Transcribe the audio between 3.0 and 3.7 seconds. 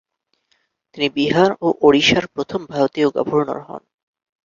governor